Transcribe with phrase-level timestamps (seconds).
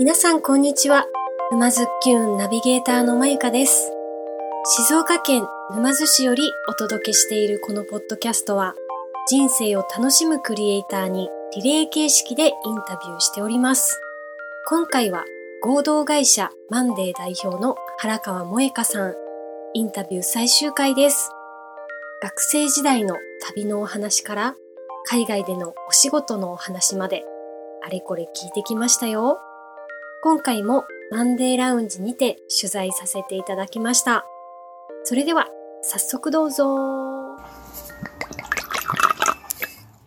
[0.00, 1.06] 皆さんこんにちは。
[1.50, 3.90] 沼津きゅんナビゲーターのまゆかです。
[4.64, 8.76] 静岡県沼津市よりお届けしているこのポッドキャストは、
[9.26, 14.00] 人生を楽しむクリエイターにリレー形式でインタビューしております。
[14.68, 15.24] 今回は
[15.62, 19.16] 合同会社マンデー代表の原川萌香さん、
[19.74, 21.28] インタビュー最終回です。
[22.22, 23.16] 学生時代の
[23.48, 24.54] 旅のお話から、
[25.06, 27.24] 海外でのお仕事のお話まで、
[27.82, 29.40] あれこれ聞いてきましたよ。
[30.20, 34.24] 今回もマンデーラウンジにて取材させていただきました。
[35.04, 35.46] それでは、
[35.82, 37.38] 早速どうぞ。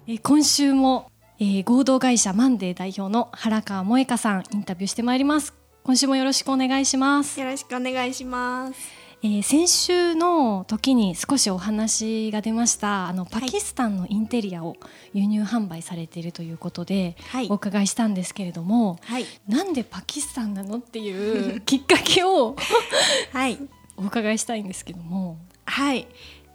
[0.07, 5.53] えー今週も、えー合同会社マンデー代表の原川萌香さんインタビューしてまいります
[5.84, 9.01] 今週もよろしくお願いします、よろしくお願いします。
[9.23, 14.77] えー先週の時に少しお話が出ましたあのパキスタンのインテリアを
[15.13, 19.26] 輸入販売されているということで、はいお伺いしたんですけれどもはい。
[19.48, 22.55] なんでパキスタンなのっていう きっかけを
[23.31, 23.59] はい。
[23.98, 26.07] お伺いしたいんですけどもはい。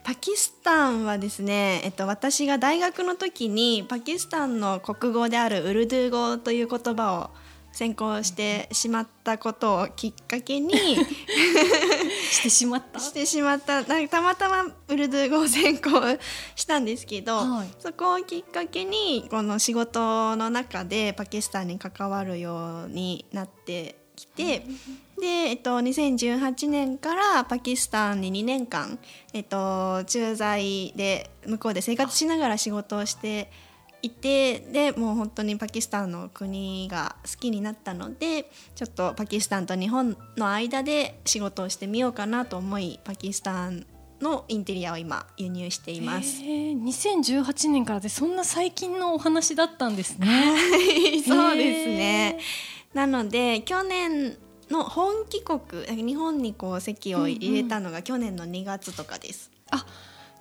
[0.02, 7.30] パキスタンはですね、えっと、私が大学の時にパキスタンの国語であるウルドゥー語という言葉を
[7.76, 10.72] 専攻してしまったことをきっかけに
[12.30, 12.98] してしまった？
[12.98, 13.82] してしまった。
[13.82, 15.90] なんかたまたまウルドゥー語を専攻
[16.54, 17.68] したんですけど、はい。
[17.78, 24.64] そこをきっかけにこの仕事の中でパキスタンに関わるようになってきて。
[25.20, 28.98] で、えっと、2018年からパキスタンに2年間、
[29.34, 33.50] えっと、駐在で向こうで生活しながら仕事をして
[34.06, 43.86] いてでもう本当にパキスタンの国が好きになったのでちょっとパキスタンと日本の間で仕事をしてみようかなと思いパキスタン
[44.20, 46.42] のインテリアを今輸入しています。
[46.42, 50.26] えー2018年からでそんな最近のお話だったんですね。
[50.26, 52.38] はいそうですね。
[52.94, 54.38] なので去年
[54.70, 59.50] の本帰国日本にこう籍を入れたのが去年の2月とかです。
[59.70, 59.84] あ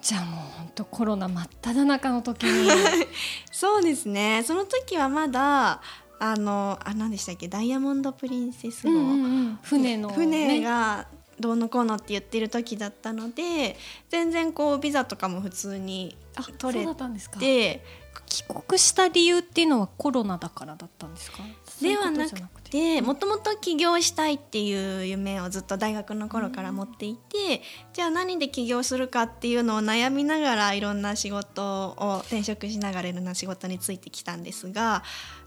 [0.05, 2.69] じゃあもう本当コロナ真っ只中の時に。
[3.51, 4.43] そうですね。
[4.45, 5.81] その時はまだ
[6.19, 7.47] あのあ何でしたっけ？
[7.47, 9.59] ダイヤモンドプリンセス号、うんうんうん。
[9.63, 11.07] 船の、ね、船が
[11.39, 13.77] どうのこうのって言ってる時だったので
[14.09, 17.39] 全然こうビザとかも普通にあ取れそうだったんですか。
[17.39, 17.83] で
[18.27, 21.39] 帰国した理由っていうのはコロナだからだったんですか？
[21.81, 22.31] ではなく
[22.71, 27.61] そういうことじゃてもともと起業したいっていう夢をずっと大学の頃から持っていて、
[27.93, 35.03] じゃあ何で起業するかっていうのを悩みながらいろんな仕事を転職しながらいろんな仕事についてきたんですが、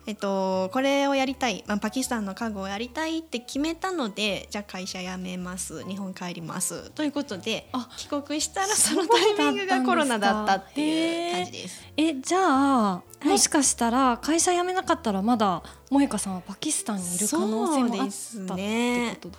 [0.09, 11.87] えっと、これをやりたい、まあ、パキスタンの家具をやりたいって決めたのでじゃあ会社辞めます日本帰りますということであ帰国したらそのタイミングがコロナだったっていう感じです。
[11.95, 19.31] えじゃあ、いもしかしたら会社辞めなかったらまだ萌香さんはパキスタンにいる可能性もあったってこと？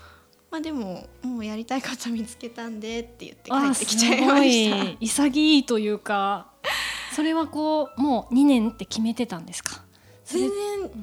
[0.51, 4.97] まあでももうやりたいこと見つけたんでって言って帰あってきちゃいました。
[4.99, 6.47] 潔いというか
[7.15, 9.83] それはこうもう2年って決めてたんですか？
[10.25, 10.49] 全然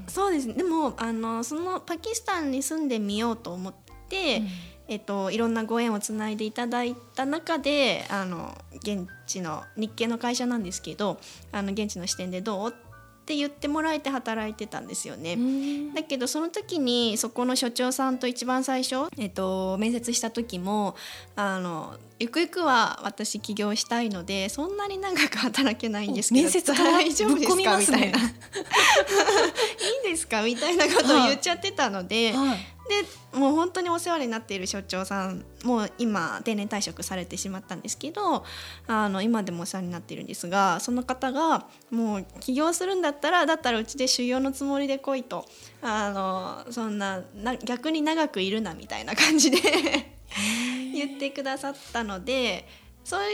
[0.07, 0.55] そうですね。
[0.55, 3.75] でもあのそのパキスタンに住んでみようと思っ
[4.09, 4.49] て、うん。
[4.89, 11.19] えっと、いろんなご縁をつないでいただいた中であの現地の日系の会社なんですけど
[11.51, 12.69] あの現地の視点でどう？
[12.69, 12.86] って
[13.35, 15.33] 言ってもらえて働いてたんですよね。
[15.35, 15.95] うん。
[15.95, 20.95] だけどその時にそこの所長さんと一番最初、えっと、面接した時も
[21.35, 27.99] あのゆくゆくは私起業したいのでそんなに長く働けないんですけど面接から大丈夫ですぶっ込みますね。
[27.99, 28.29] かみたいな。
[28.29, 30.43] いいですか？
[30.43, 32.59] みたいなことを言っちゃってたので、はい
[32.89, 38.45] でもう本当にお世話になっている所長さんもう今定年退職されてしまったんですけど
[38.87, 45.47] あの今でもお世話になっているんですがその方がもう起業するんだったらだったらうちで修行のつもりで来いと
[45.83, 47.23] あのそんな
[47.65, 49.59] 逆に長くいるなみたいな感じで
[50.95, 52.69] 言ってくださったので
[53.05, 53.27] そうい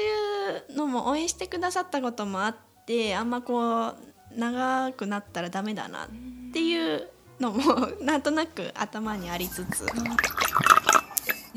[0.72, 3.96] うのも応援してくださったこともあってあんまこう
[4.36, 6.08] 長くなったらダメだなっ
[6.52, 7.08] ていう
[7.42, 9.84] のも なんとなく頭にありつつ。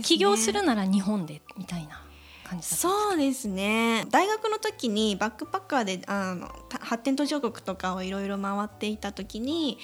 [0.04, 2.02] 起業するなら日本でみたいな
[2.44, 4.06] 感じそうですね。
[4.10, 9.78] 大学の時にバックパッカーであのた発展途上国とかをいろいろ回っていた時に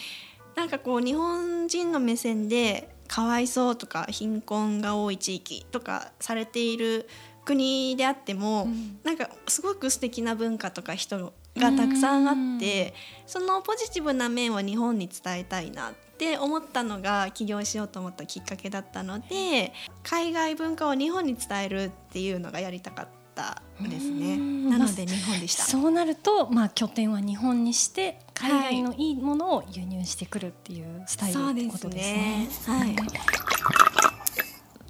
[0.56, 7.08] なんかこう日本人の目線でかわいそうとか貧困が多い地域とかされている
[7.46, 9.00] 国であっても、うん。
[9.04, 12.94] なんかすごく素敵な文化とか人がたくさんあって
[13.28, 24.36] そのポジティブな面を日本に伝えたいなって思ったのが起業しようと思ったきっかけだったので海外文化を日本に伝えるっていうのがやりたかったですね。
[24.36, 24.70] うん。
[24.70, 25.64] なので日本でした。
[25.64, 29.12] そうなると、まあ、拠点は日本にして海外のい。
[29.12, 32.78] いものを輸入してくるっていうスタイルってことですね。
[32.78, 32.96] はい。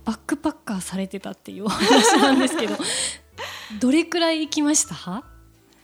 [0.04, 2.76] バックパッカーされてたっていうお話なんですけど
[3.80, 5.24] どれくらい行きました？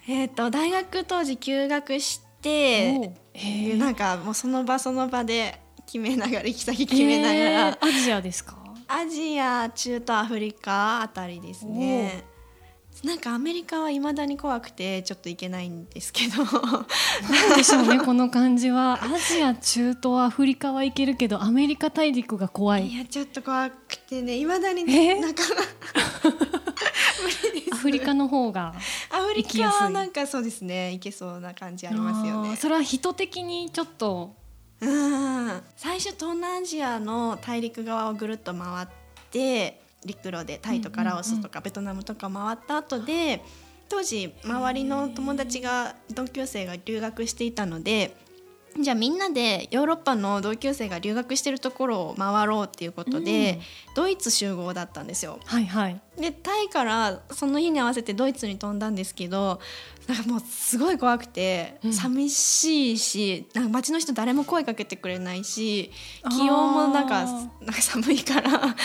[0.08, 8.56] えっ、と大学当時休学してへなんかもうその場その場で決めながら行き先決めながら、アジアですか？
[8.88, 12.24] アジア中東アフリカあたりですね。
[13.04, 16.44] なんかアメリカはいまだに怖くてちょっと行けないんですけど。
[16.44, 19.00] なんでしょうねこの感じは。
[19.04, 22.88] アジア中東アフリカは行けるけどアメリカ大陸が怖い。
[22.88, 24.86] いやちょっと怖くてねいまだにえ？
[24.86, 25.44] ねなんか
[26.24, 26.87] 無理です
[27.72, 28.74] アフリカの方が
[29.10, 29.80] アフリ行きやすい。
[29.80, 32.56] カはなんかそうですね行けそうな感じありますよね。
[32.56, 34.36] それは人的にちょっと。
[34.80, 35.62] うん。
[35.76, 38.88] 最初東南アジアの大陸側をぐるっと回っ
[39.32, 43.44] て陸路でタイとかラオスとかベトナムとか回った後で
[43.90, 48.16] 当時周りの友達が同級生が留学していたので
[48.80, 53.60] じゃあみんなでヨーロッパの同級生が留学してるところを回ろうっていうことで、
[53.96, 55.40] ドイツ集合だったんですよ。
[55.46, 56.02] はいはい。
[56.18, 59.60] でタイからその日に合わせてドイツに飛んだんですけど
[60.08, 61.94] なんかもうすごい怖くて、うん。
[61.94, 65.92] 寂しいしなんか街の人誰も声かけてくれないし
[66.32, 68.76] 気温もなんかなんか寒いから。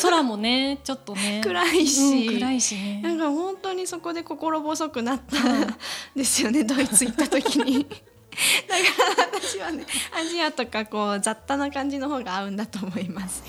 [0.00, 1.40] 空もねちょっっとね。
[1.44, 3.00] 暗いし、うん暗いしね。
[3.02, 5.76] なんか本当にそこで心細くなったん
[6.16, 7.86] ですよねドイツ行った時に。
[8.68, 13.42] だから私はねアジアとかこう雑多な感じの方が合うんだと思います。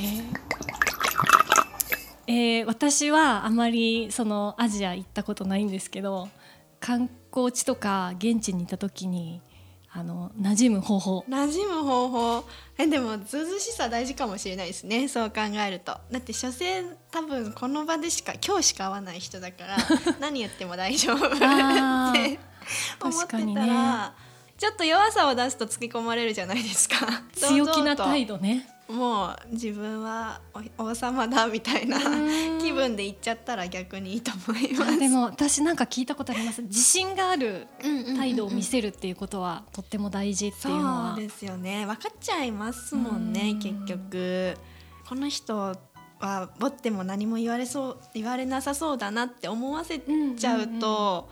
[2.28, 2.66] えー。
[2.66, 6.30] 私はあまりそのアジア行ったことないんですけど
[6.80, 9.42] 観光地とか現地に行った時に
[9.96, 11.24] あの馴染む方法。
[11.30, 12.44] 馴染む方法。
[12.80, 15.08] えでもずうずうしさ大事かもしれないですね。
[15.08, 16.00] そう考えると。
[16.12, 19.78] だって所詮多分この場でしか今日しか会わない人だから
[20.20, 22.40] 何言っても大丈夫って思って
[23.00, 24.33] た確かにら、ね
[24.64, 26.96] ちょっと弱さを出すと突き込まれるじゃないですか。
[27.36, 28.66] 強気な態度度ね。
[28.88, 30.40] もう自分は
[30.78, 32.60] お王様だみたいなうん。
[32.62, 34.92] 気分で言っちゃったら逆にいいと思います。
[34.94, 36.62] あでも私なんか聞いたことあります。
[36.62, 37.68] 自信がある
[38.16, 41.86] 態度を見るせるっていうことはとっても大事っていうのそはうですよね。
[41.86, 43.60] 分かっちゃいますもんねうん。
[43.60, 44.58] 結局。
[45.10, 51.28] この人はぼっても何も言われそう言われなさそうだなって思わせちゃうと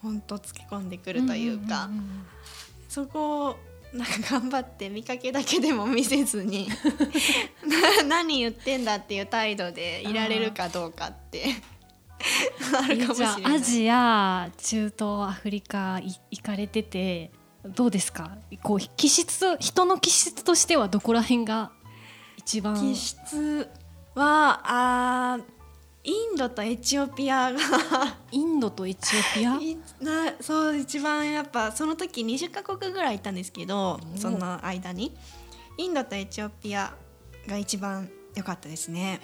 [0.00, 2.26] 本当つけ込んでくるというか、んんん
[2.88, 3.56] そこを
[3.92, 6.68] なんか頑張って見かけだけでも見せずに
[8.02, 11.46] な何言ってんだっていう態度でいられるかどうかって。
[12.76, 13.44] あるかもしれない。
[13.44, 17.30] あアジア中東アフリカい行かれてて
[17.64, 18.32] どうですか？
[18.62, 21.70] こう気質人の気質としてはどこら辺が
[22.36, 22.74] 一番？
[22.76, 23.68] 気質
[24.14, 25.42] はあー
[26.08, 27.58] インドとエチオピアが。
[28.32, 29.56] インドとエチオピア？
[29.56, 35.14] いなそう一番やっぱその時20カ国ぐらい行ったんですけどおその間に。
[35.76, 36.94] インドとエチオピア
[37.46, 38.08] が一番
[38.38, 39.20] 良かったですね。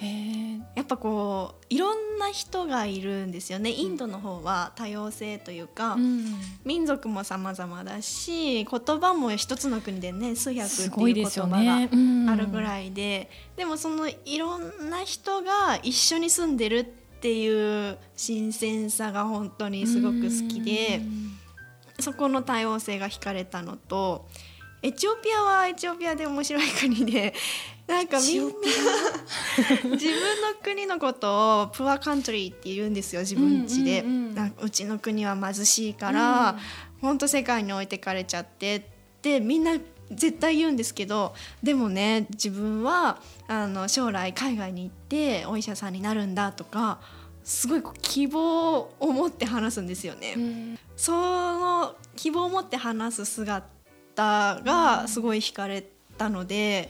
[0.75, 3.71] やっぱこういろんな人がいるんですよね。
[3.71, 6.35] インドの方は多様性というか、うん。
[6.63, 11.89] 民族も様々だし言葉も一つの国でね数百すっていう言葉がね。
[11.91, 12.29] うん。
[12.29, 16.85] あるぐらいで、でもそのいろんな人が一緒に住んでるっ
[17.19, 21.31] ていう新鮮さが本当にすごく好きでうん。
[21.97, 24.27] そこの多様性が惹かれたのと
[24.81, 27.33] エチオピアはエチオピアで面白い国で
[27.87, 28.53] なんかみんな。
[29.83, 29.97] 自分の
[30.61, 34.35] 国のことをプアカントリーって言うんですよ自分家で、うんうんうん。
[34.35, 36.57] なんかうちの国は貧しいから、
[37.01, 38.75] 本当世界に置いてかれちゃって。
[38.77, 38.81] っ
[39.25, 39.75] てみんな
[40.11, 46.99] 絶対言うんですけどでもね自分はあの将来海外に行ってお医者さんになるんだとか
[47.43, 50.33] すごい希望を持って話すんですよね。
[50.35, 50.79] うん。
[50.95, 53.67] その希望を持って話す姿
[54.15, 55.85] がすごい惹かれ
[56.17, 56.89] たので、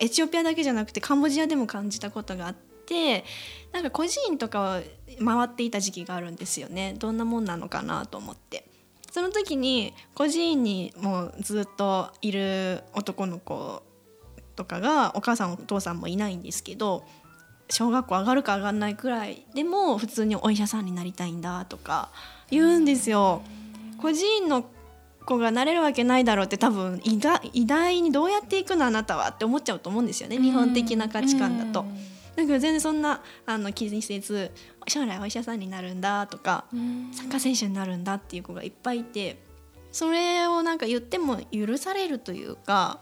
[0.00, 2.54] エチオピアだけじゃなくてカンボジアでも感じたことがあっ
[2.86, 3.24] て
[3.72, 4.80] なんか孤児院とか
[5.20, 6.94] を回っていた時期があるんですよね。
[6.98, 8.68] どんなもんなのかなと思って。
[9.10, 13.82] その時に孤児院にもうずっといる男の子
[14.56, 17.04] とかがお母さんお父さんもいないんですけど
[17.68, 22.10] 小学校上がるか上がらないくらいでも普通にお医者さんになりたいんだとか
[22.50, 23.42] 言うんですよ。
[23.98, 24.64] 孤児院の
[25.24, 30.38] 子がなれるわけないだろうって多分偉大にどうやっていくのあなたはって思っちゃうと思うんですよね。
[30.38, 31.84] 日本的な価値観だと。
[32.36, 34.52] だけど全然そんなあの気にせず
[34.88, 37.10] 将来お医者さんになるんだとかうん。
[37.12, 39.42] サッカー選手になるんだっていう子がいっぱいいて
[39.92, 43.00] それをなんか言っても許されるというか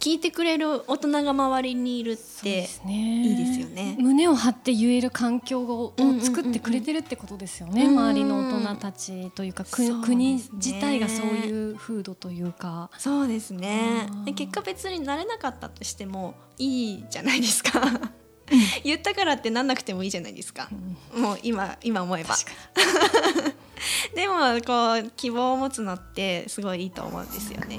[0.00, 3.96] 聞いてくれる大人が周りにいるっていいですよね。
[3.98, 7.98] 胸を張って言える環境をうんうんうんうん作ってくれてるってことですよね、うん。
[7.98, 10.04] 周りの大人たちというかうですね。
[10.04, 12.90] 国自体がそういう風土というか。
[12.98, 14.08] そうですね。
[14.10, 17.80] うんで結果別になれなかったとしてもいいじゃないですか。
[18.84, 20.68] 言ったからってなんなくてもいいじゃないですか。
[21.14, 22.36] もう今今思えば。
[24.14, 24.34] でも
[24.64, 27.76] こう希望を持つのってすごいいいと思うんですよね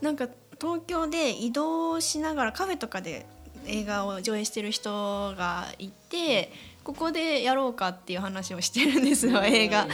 [0.00, 0.28] なんか
[0.60, 3.26] 東京で移動しながらカフェとかで
[3.66, 6.52] 映画を上映してる人がいて
[6.82, 9.86] ここでやろうかっていう話をしてるんですよ映画。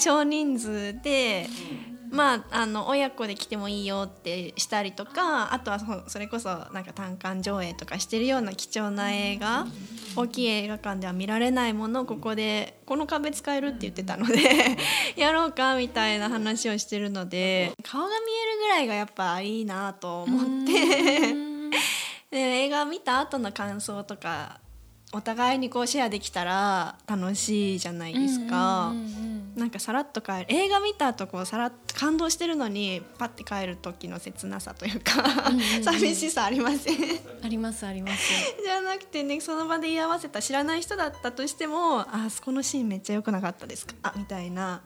[0.00, 1.46] 少人数で
[2.14, 9.66] まあ、あの親子で来てもいいよってしたりとかあとはそそれこそなんか単館上映とかしてるような貴重な映画
[10.14, 14.38] 大きい映画館では見られないものをここでこの壁使えるって言ってたので
[15.16, 18.18] やろうかみたいな話をしてるので顔が見え
[18.52, 21.54] るぐらいがやっぱいいなと思って。
[22.30, 24.58] で映画見た後の感想とか
[25.14, 28.88] お互いにこうシェアできたら楽しいじゃないですか。
[28.88, 36.96] うんうんうんうんなんかさらっと帰る映画見た後こうさらっと感動してるのにパッて帰る時の切なさというかうんうんうん寂しさありません？
[37.40, 38.32] ありますあります
[38.64, 44.80] じゃなくてねその場で居合わせた知らない人だったとしても「あそこのシーンめっちゃ良くなかったですか?」あみたいな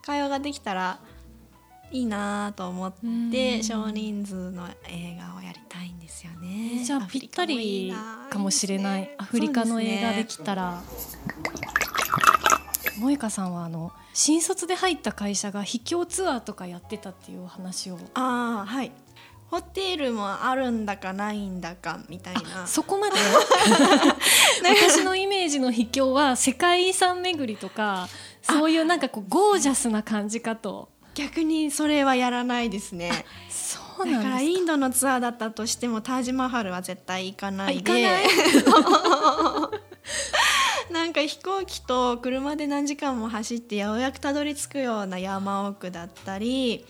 [0.00, 0.98] 会話ができたら
[1.94, 2.92] いいなと思っ
[3.30, 3.62] てうん。
[3.62, 6.82] 少人数の映画をやりたいんですよね。
[6.84, 7.94] じゃあぴったり
[8.30, 9.10] かもしれない。
[9.16, 10.82] アフリカの映画できたら。
[12.96, 17.98] 萌香さんはあの新卒で入った会社が秘境ツアーとかやってたっていうお話を。
[18.14, 18.90] ああはい。
[19.50, 22.66] ホテルもあるんだかないんだかみたいな。
[22.66, 23.16] そこまで？
[24.68, 28.08] 私のイメージの秘境は世界遺産巡りとか
[28.42, 33.10] そういうなんかこうゴージャスな感じかと逆にそれはやらないですね。
[33.48, 37.92] そうだからインドのツアーだったとしてもタージマハルは絶対行かないで。
[37.92, 39.84] あ行かない。
[40.92, 46.84] なんか飛行機と車で何時間も走ってようやくたどり着くような山奥だったり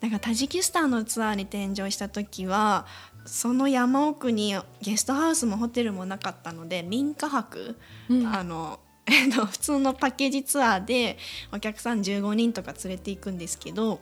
[0.00, 2.86] なんかタジキスタンのツアーに転乗した時は
[3.24, 7.76] その山奥にゲストハウスもホテルもなかったので民家泊、
[8.08, 8.26] うん。
[8.26, 11.18] あのえっと普通のパッケージツアーで
[11.52, 14.00] お客さん15人とか連れて行くんですけど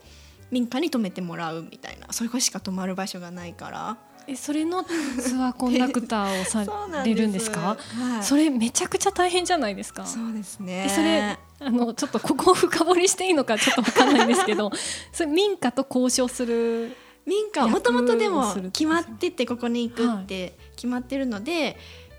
[0.50, 3.96] 民家に泊めてもらうみたいなそれこしか泊まる場所がないから。
[4.28, 6.66] えそれのツアーコンダクターをさ
[7.06, 7.60] れるんですか？
[7.60, 10.04] はい、それめちゃくちゃ大変じゃないですか？
[10.04, 10.86] そうですね。
[10.88, 14.72] えそれあのちょっとここを深掘りしていいのかちょっとわかんないんですけど
[15.12, 21.76] それ民家と交渉する民家はもともとでも決まっててここに行くって決まってるので、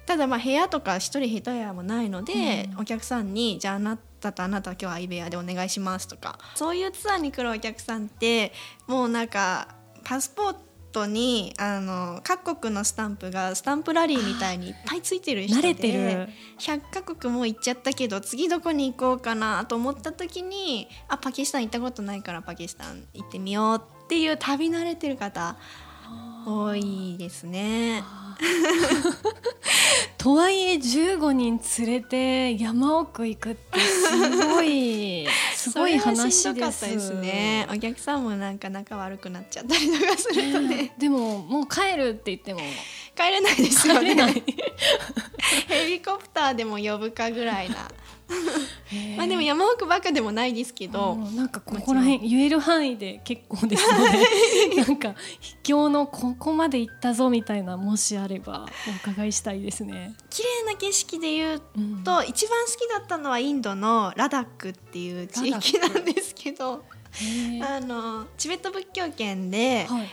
[0.07, 2.79] ただまあ部屋とか一人一部屋もないので、うん。
[2.81, 6.39] お客さんに「じゃああなたとあなたは今日は相部屋でお願いします」とか。
[6.55, 8.53] そういうツアーに来るお客さんって
[8.87, 9.67] もうなんか
[10.05, 10.55] パスポー
[10.93, 16.29] トにあの各国のスタンプがスタンプラリーみたいにいっぱいついてる人で慣れてる。
[16.57, 25.57] 100カ国も行っちゃったけど次どこに行こうかなと思った時にあパキスタン行ったことないからパキスタン行ってみようっていう旅慣れてる方
[26.45, 28.01] 多いですね。
[30.17, 37.67] とはいえ15人連れて山奥行くってすごいすごい話ですですね。
[37.71, 42.59] お客さんもなんか仲悪くなっちゃったりとかするとね、でももう帰るって言っても
[43.15, 43.99] 帰れないですよね。
[43.99, 44.43] 帰れない
[45.67, 47.89] ヘリコプターでも呼ぶかぐらいな。
[49.17, 60.15] まあでも山奥ばっかでもないですけど、うんなんかここら辺言える範囲で結構ですので なんか秘境のここまで行ったぞみたいなもしあればお伺いしたいですね。
[60.29, 62.03] 綺麗な景色で言ううん。
[62.03, 66.83] と一番好きだったのはインドのラダックっていう地域なんですけど
[67.61, 70.07] あのチベット仏教圏で、はい。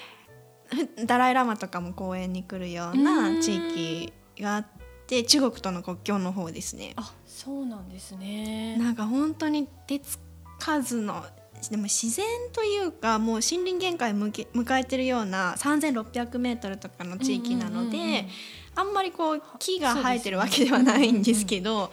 [1.07, 6.95] ダライ・ラマとかも公園に来るような地域があって中国との国境の方ですね。
[6.97, 8.77] あそうなんですね。
[8.77, 10.19] なんか本当に手つ
[10.59, 11.25] かずの
[11.71, 18.29] でも自然というかもう森林限界向け迎えてるような3,600メートルとかの地域なので、うんうんうんうん
[18.77, 21.91] あんまりこう木が生えてるわけではないんですけど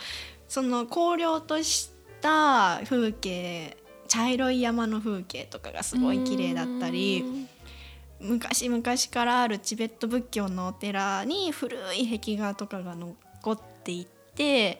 [0.47, 1.91] その荒涼とし
[2.21, 3.77] た風景
[4.07, 7.47] 茶色い山の風景とかがすごい綺麗だったり
[8.21, 14.79] 昔々からあるチベット仏教のお寺に古い壁画とかが残っていて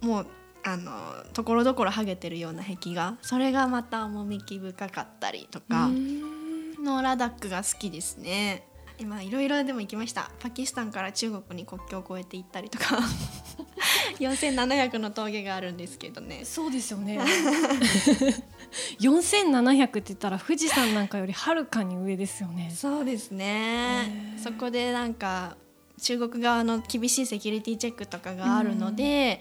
[0.00, 0.26] もう
[0.64, 0.92] あの
[1.32, 3.16] ところどころ剥げてるような壁画。
[3.22, 6.82] それがまた趣深かったりとかうん。
[6.82, 8.66] のラダックが好きですね。
[8.98, 10.30] 今いろいろでも行きました。
[10.40, 12.98] パキスタンから中国に国境を越えて行ったりとか。
[14.18, 16.44] 4700の峠があるんですけどね。
[16.44, 17.18] そうですよね。
[19.00, 22.72] 4700って言ったら富士山なんかよりはるかに上ですよね。
[22.74, 24.36] そうですね。
[24.42, 25.56] そこでなんか
[26.00, 29.40] 中国側の厳しいセキュリティチェックとかがあるので、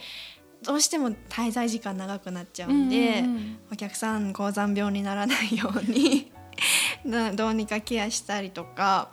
[0.64, 3.58] どうしても滞在時間長くなっちゃうんで、うんうんうん。
[3.74, 6.32] お客さん高山病にならないように
[7.06, 9.10] などうにかケアしたりとか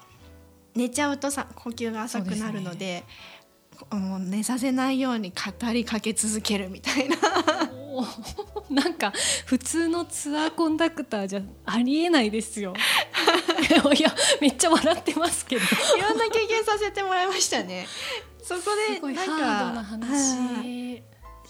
[0.74, 3.04] 寝ちゃうとさ呼吸が浅くなるので
[3.90, 7.16] こもう寝させないように語りかけ続けるみたいな
[8.70, 9.12] なんか
[9.46, 12.74] 普通のツアーコンダクターじゃありえないですよ。
[13.96, 15.62] いやめっちゃ笑ってますけど。
[15.62, 17.86] いろんな経験させてもらいましたね。
[18.42, 20.36] そこでなんハードなか話。
[20.36, 21.02] はい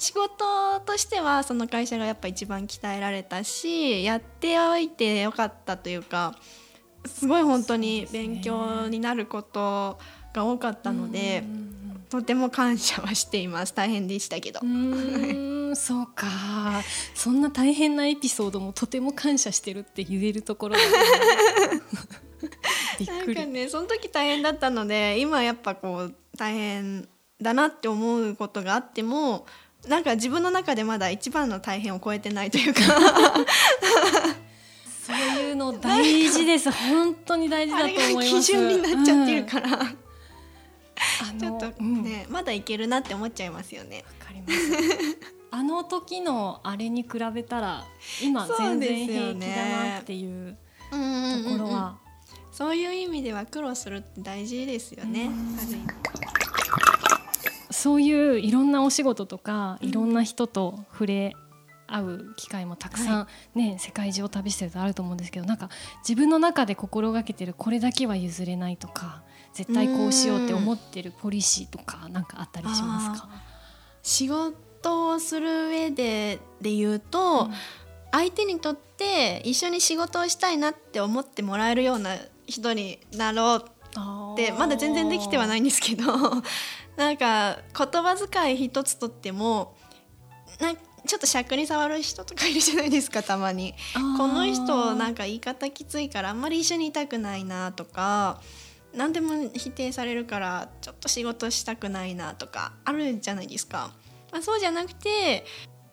[0.02, 6.34] 仕事としてはその会社がやっぱ一番鍛えられたしやっておいてよかったというか
[7.06, 10.00] すごい本当に勉強になること
[10.32, 11.72] が多かったので、うん
[12.12, 13.75] とても感謝はしています。
[13.75, 14.61] 大変でしたけど。
[14.62, 14.66] う。
[14.66, 16.26] んうんそうか。
[17.14, 20.88] そんな大変なエピソードもとても感謝してるって言えるところだね。
[23.00, 27.09] びっなんくねその時大変だったので今やっぱこう大変
[27.40, 29.47] だなって思うことがあっても
[29.88, 32.81] なんか自分の中でまだ一番の大変を超えてないというか。
[35.02, 36.71] そういうの大事です。
[36.71, 38.28] 本当に大事だと思います。
[38.28, 40.01] 基準になっちゃってるから、うん
[41.38, 42.02] ちょっとうん。
[42.02, 44.04] ね、まだいけるなって思っちゃいますよね。
[44.20, 45.32] わかります。
[45.50, 47.84] あの時のあれに比べたら
[48.22, 50.56] 今全然平気ねだなっていう
[50.90, 51.99] ところは、
[52.50, 55.30] そういう意味では苦労するって大事ですよね。
[57.70, 59.88] そういういろんなお仕事とかうん。
[59.88, 61.34] いろんな人と触れ
[61.87, 65.68] 合う機会もたくさん、ね世界中を旅してるとあると思うんですけどなんか
[66.06, 69.22] 自分の中で心がけてるこれだけは譲れないとか
[69.54, 73.28] 絶対こうしようって思ってるポリシーとかなんかあったりしますか、
[74.02, 77.49] 仕事をする上でで言うと、
[78.11, 82.16] 相手にとって一緒に仕事をしたいなって思ってもらえるような
[82.47, 83.64] 人になろう
[84.35, 86.04] ってまだ全然できてはないんですけど
[86.97, 89.75] なんか言葉遣い一つとっても
[90.61, 93.75] なんちょっと尺に触る人とかいるじゃないですかたまに。
[94.16, 98.40] この人なんか言い方きついからあんまり一緒にいたくないなとか
[98.94, 103.92] 何でも否定されるからちょっと仕事したくないなとかあるじゃないですか。
[104.31, 105.44] まあ、そうじゃなくて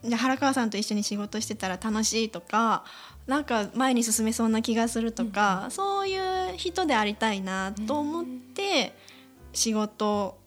[0.04, 2.86] じゃあ原川さんと一緒に仕事してたら楽しいとか
[3.28, 8.96] なんか前に進めそうな気がするとか、そういう人でありたいなと思って
[9.54, 10.40] 仕事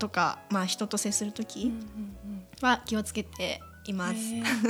[0.00, 4.16] とか、まあ、人と接するうんう時んうんは気をつけています。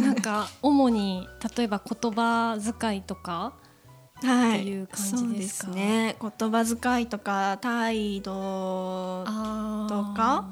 [0.01, 3.55] なんか 主に例えば言葉遣いとか
[4.23, 5.73] はっていう感じですか？
[5.73, 6.17] ね。
[6.21, 10.49] 言葉遣いとか態度あとか？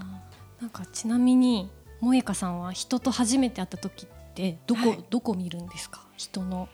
[0.60, 5.04] なんかちなみに萌香さんは人と初めて会った時ってどこ、はい。
[5.10, 6.06] どこ見るんですか？
[6.16, 6.68] 人の。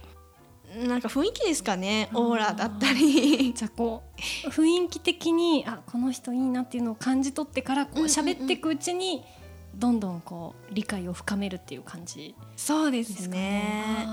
[0.87, 2.09] なんか雰囲気ですかね。
[2.14, 3.53] オーラだったり。
[3.53, 4.05] じゃあこ
[4.46, 9.24] う雰囲気的にあこの人いいなっていうのを感じ取ってからこう喋っていくうちに
[9.74, 14.05] どんどんこう理解を深めるっていう感じそうでですね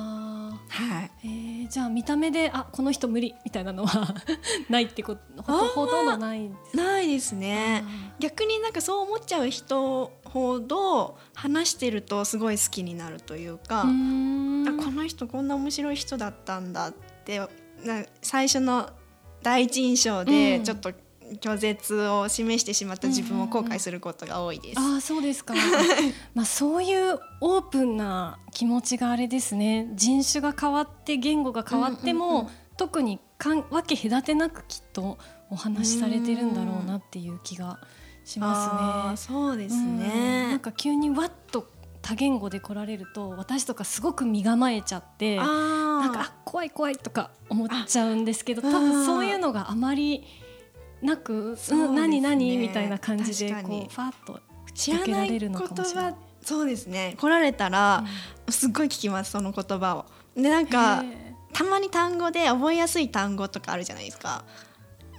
[0.70, 1.12] はい。
[1.28, 4.14] ーえーじゃあ見た目であこの人無理みたいなのは
[4.70, 6.78] ないってことほとほとんどないです。
[6.78, 7.84] ないですね。
[8.20, 13.88] 逆になんかそう思っちゃう人ほど話してるとすごい好きになるというか、あこ
[14.92, 15.48] の人こん。
[15.48, 16.94] な面白い人だったんだっ
[17.26, 17.40] て
[17.84, 18.90] な最初の
[19.42, 20.92] 第一印象うんでちょっと
[21.42, 24.80] 拒絶を示してしまった自分を後悔することが多いです。
[24.80, 25.54] ああそうですか
[26.34, 35.18] まあそういうオープンな気持ちがあれですね人種が変わって言語が変わっても、うんうんうん特にかん分け隔てなくきっと
[35.50, 37.80] お話しされてるんだろうなっていう気が
[38.24, 39.38] しますね。
[39.40, 40.50] そうですうんね。
[40.50, 41.68] なんか急にわっと
[42.04, 50.24] 多言語で来られると私とかすごく身構えちゃってなんかあ怖い怖いとか思っちゃうんですけど多あ分そういうのがあまり
[51.02, 54.40] なく「そうねうん、何何?」みたいな感じでこうファーッと
[54.74, 56.12] 知らない言受けられるのかもしれない。
[56.12, 57.16] 葉そうですね。
[57.20, 58.06] 来られたら、
[58.48, 60.06] すっごい聞きますその言葉を。
[60.42, 64.46] でなんかへたまに単語で覚えやすい単語とかあるじゃないですか。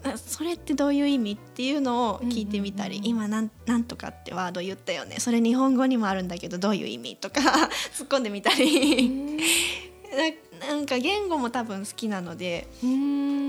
[0.05, 1.33] あそれってどういう意味？
[1.33, 3.05] っていうのを聞いてみたり、うん。
[3.05, 5.17] うんうんうん今なんなんとかってワード言ったよね。
[5.19, 7.17] それ日本語にもあるんだけどどういう意味？
[7.17, 7.41] とか
[7.95, 8.65] 突っ込んでみたー。
[8.65, 9.39] り
[10.63, 12.69] ななんか言語も多分好きなので。
[12.83, 13.48] うーん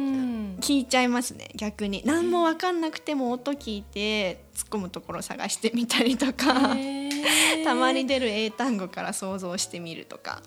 [0.60, 2.04] 聞いちゃいますね逆に。
[2.06, 6.76] 何も分かんなくても音聞いて突っ込むところ探してみたりとか。
[7.64, 10.42] たまに出る英単語から想像してみるとか。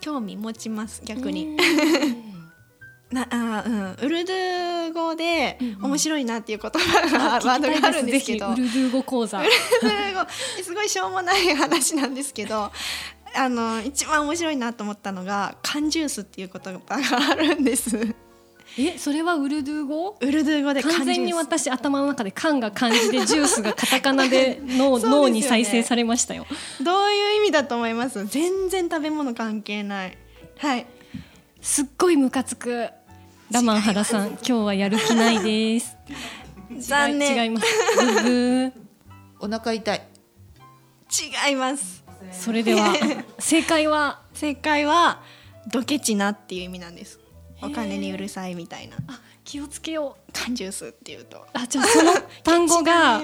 [0.00, 1.46] 興味持ちます逆に。
[1.46, 1.56] うん
[3.10, 5.84] なあーうん、ウルドゥー語でうんうん。
[5.84, 8.48] 面白いなっていう言葉が、ワードがあるんですけど。
[8.48, 9.38] ウルドゥー語講座。
[9.38, 9.50] ウル
[9.82, 10.30] ドゥー語。
[10.64, 12.72] すごいしょうもない話なんですけど
[13.36, 18.14] あの一番面白いなと思ったのが缶ジュースっていう言葉があるんです。
[18.76, 20.16] えそれはウルドゥー語？
[20.20, 25.04] ウルドゥー語で完全に私頭の中で缶が漢字でジュースがカタカナで脳 ね。
[25.08, 26.46] 脳に再生されましたよ。
[26.82, 28.24] どういう意味だと思います？
[28.26, 30.18] 全然食べ物関係ない。
[30.58, 30.86] はい。
[31.60, 32.88] すっごいムカつく。
[33.50, 35.96] ラマン原さん今日はやる気ないです。
[36.78, 37.44] 残念。
[37.44, 37.66] 違います。
[39.38, 40.02] お腹痛い。
[41.48, 42.02] 違います。
[42.32, 42.92] それでは
[43.38, 44.20] 正解は？
[44.32, 45.22] 正解は
[45.70, 47.20] ドケチなっていう意味なんです
[47.66, 48.96] お金にうるさいみたいな。
[49.08, 50.32] あ気をつけよう。
[50.32, 51.44] 缶ジュースっていうと。
[51.52, 53.20] あじゃあその単語が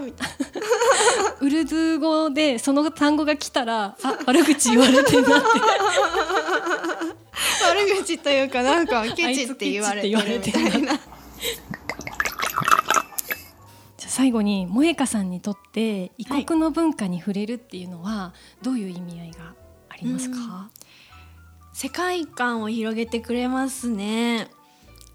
[1.41, 5.59] ウルドゥー語でその単語が来たらあ悪口言われてんなって。
[5.59, 5.65] な
[7.69, 10.93] 悪口というかなんかケチって言われてるみたいな。
[13.97, 19.55] じゃあ最後に萌香さんにとって異国の文化に触れるっていうのはどういう意味合いが
[19.89, 20.71] ありますか、
[21.81, 24.51] 世界観を広げてくれますね。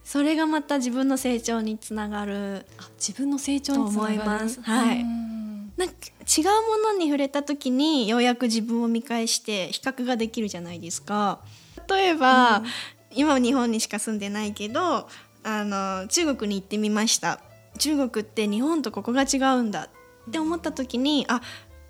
[0.04, 4.16] それがまた自分の成長につながるあ自分の成長につながる？
[4.16, 4.62] と思います。
[4.64, 5.02] はい。
[5.02, 5.72] うん。
[5.78, 5.94] なんか
[6.26, 11.40] 違うものに触れた時にようやく自分を見返して比較ができるじゃないですか。
[11.88, 12.64] 例えば、
[13.12, 15.08] 今は日本にしか住んでないけど
[15.44, 17.42] あの中国に行ってみました。
[17.78, 19.84] 中国って日本とここが違うんだ。
[19.84, 21.44] って思った時にあ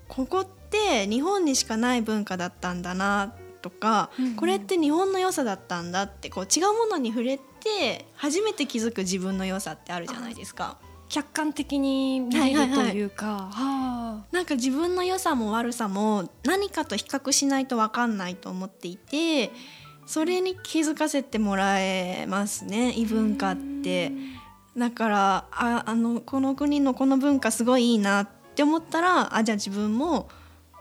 [0.06, 3.32] ここって日本にしかない文化だったんだな
[3.66, 10.78] とか、うんうんこれって日本の良さだったんだってこう違うものに触れて初めて気づく自分の良さってあるじゃないですか。
[11.08, 19.50] 客観的に見れるというか、はあなんか自分の良さも悪さも何かと比較しないと分かんないと思っていて
[20.06, 24.12] それに気づかせてもらえますね異文化って。
[24.76, 30.28] だからああのこの国のこの文化すごいいいなって思ったらあじゃあ自分も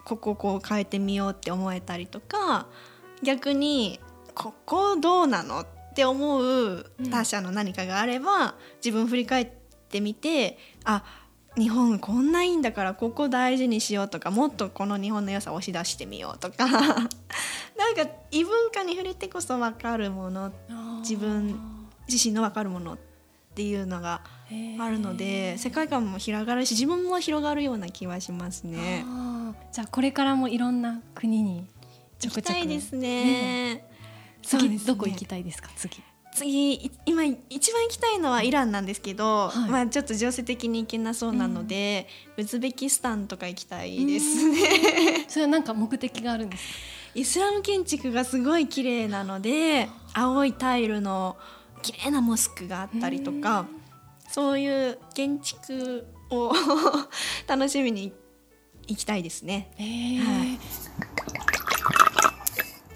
[0.05, 2.67] ここをこう変えてみようって思えたりとか
[3.23, 3.99] 逆に
[4.33, 9.49] ここどうなのって思う他者の何かがあれば、自分振り返っ
[9.89, 11.03] てみてあ
[11.57, 16.67] 日本こんないいんだからここ大事にしようとかもっとこの日本の良さを押し出してみようとか。
[17.75, 20.51] なんか異文化に触れてこそ分かるもの
[20.99, 21.59] 自分
[22.07, 22.97] 自身の分かるものっ
[23.53, 24.21] ていうのが
[24.79, 29.05] あるので世界観も広がるし自分も広がるような気はしますね。
[29.71, 31.65] じゃあこれからもいろんな国に
[32.19, 33.85] ちょ行きくちょくたいですね。
[34.41, 34.79] そう次ね。
[34.85, 35.69] どこ行きたいですか？
[35.75, 36.01] 次。
[36.33, 39.69] 次い今一番行きたいのはイランなんですけど、はい。
[39.69, 45.25] まあちょっと情勢的に行けなそうなので、ウズベキスタンとか行きたいですね。
[45.29, 46.69] それはなんか目的があるんですか？
[47.15, 51.37] イスラム建築がすごい綺麗なので青いタイルの
[51.81, 53.65] 綺麗なモスクがあったりとか
[54.29, 56.51] そういう建築を
[57.47, 58.13] 楽しみに
[58.87, 59.71] 行きたいですね。
[59.77, 60.59] えーはい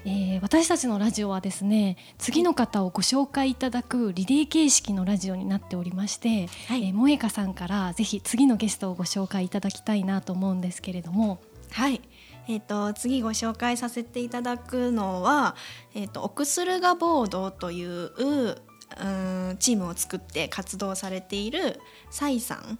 [0.06, 11.40] えー私たちのラジオはですね次の方をご紹介いただくリレー形式のラジオになっておりまして、はいえー萌香さんからぜひ次のゲストをご紹介いただきたいなと思うんですけれども
[11.72, 12.00] はい。
[12.48, 15.54] えー、と次ご紹介させていただくのは、
[15.94, 18.56] えー、とオクスルガボードという
[18.98, 22.78] うーんチームを作って活動されているサイさん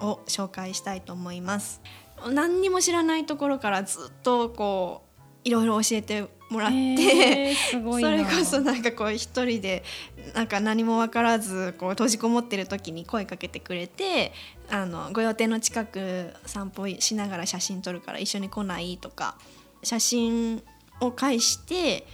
[0.00, 1.80] を紹介したいと思います。
[2.32, 5.02] 何にも知らないところからずっとこ
[5.44, 7.78] ういろいろ教えてもらって、そ
[8.10, 9.84] れこそなんかこう一人で
[10.34, 14.32] なんか何も分からずこう閉じこもってる時に声かけてくれて
[14.70, 19.36] あのご予定の近く散歩しながら写真撮るから一緒に来ないとか
[19.82, 20.62] 写真
[21.00, 22.06] を介して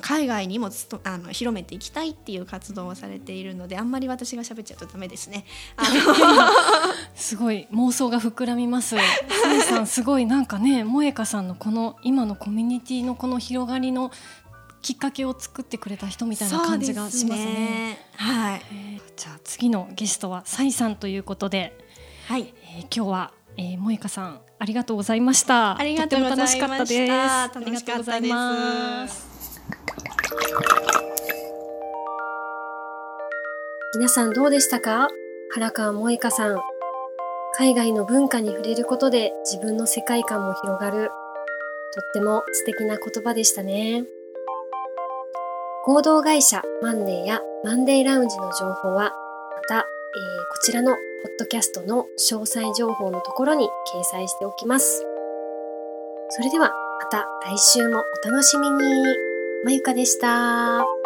[0.00, 5.44] 海外にもつとあの広めていきたいっていう活動をされているのであんまり私が喋っちゃうとダメですね。
[5.76, 8.96] あの すごい妄想が膨らみます。
[9.62, 14.12] さんすごいなんかね萌香さんのこの今のコミュニティのこの広がりの
[14.82, 17.98] きっかけを作ってくれた人みたいな感じがしますね。
[18.16, 21.76] はい、えーじゃあ次のゲストはサイさんということで、
[22.28, 25.78] はい、えー今日は、えー、萌香さんありがとうございました。
[25.78, 26.66] ありがとうございました。
[26.66, 29.31] 楽しかったですありがとうございます。
[33.94, 35.08] 皆さんどうでしたか？
[35.52, 36.58] 原川萌香さん。
[37.54, 41.10] 海外の文化に触れることで自分の世界観も広がる。
[41.94, 44.04] とっても素敵な言葉でしたね。
[45.84, 49.12] 合同会社マンデーやマンデーラウンジの情報は、ま
[49.68, 50.98] た、えーこちらのポッ
[51.38, 55.04] ドキャストの詳細情報のところに掲載しておきます。
[56.30, 59.31] それではまた来週もお楽しみに。
[59.64, 61.01] まゆかでした。